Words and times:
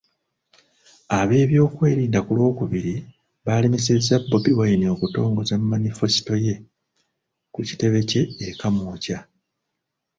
Ab'ebyokwerinda 1.19 2.19
ku 2.25 2.31
Lwokubiri 2.37 2.95
baalemesezza 3.45 4.15
Bobi 4.29 4.51
Wine 4.59 4.85
okutongoza 4.95 5.53
manifesito 5.71 6.35
ye 6.45 6.55
ku 7.53 7.59
kitebe 7.67 7.99
kye 8.09 8.21
e 8.45 8.47
Kamwokya. 8.59 9.19